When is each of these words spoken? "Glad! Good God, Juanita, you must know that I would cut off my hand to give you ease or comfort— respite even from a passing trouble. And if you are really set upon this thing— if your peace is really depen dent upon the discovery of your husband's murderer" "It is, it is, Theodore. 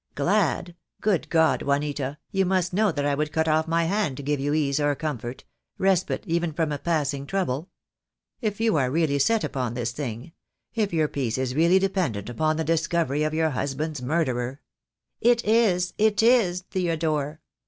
"Glad! 0.15 0.75
Good 0.99 1.29
God, 1.29 1.61
Juanita, 1.61 2.17
you 2.31 2.43
must 2.43 2.73
know 2.73 2.91
that 2.91 3.05
I 3.05 3.13
would 3.13 3.31
cut 3.31 3.47
off 3.47 3.67
my 3.67 3.83
hand 3.83 4.17
to 4.17 4.23
give 4.23 4.39
you 4.39 4.51
ease 4.55 4.79
or 4.79 4.95
comfort— 4.95 5.43
respite 5.91 6.23
even 6.25 6.53
from 6.53 6.71
a 6.71 6.79
passing 6.79 7.27
trouble. 7.27 7.69
And 8.41 8.51
if 8.51 8.59
you 8.59 8.77
are 8.77 8.89
really 8.89 9.19
set 9.19 9.43
upon 9.43 9.75
this 9.75 9.91
thing— 9.91 10.31
if 10.73 10.91
your 10.91 11.07
peace 11.07 11.37
is 11.37 11.53
really 11.53 11.79
depen 11.79 12.13
dent 12.13 12.29
upon 12.31 12.57
the 12.57 12.63
discovery 12.63 13.21
of 13.21 13.35
your 13.35 13.51
husband's 13.51 14.01
murderer" 14.01 14.59
"It 15.21 15.45
is, 15.45 15.93
it 15.99 16.23
is, 16.23 16.61
Theodore. 16.61 17.39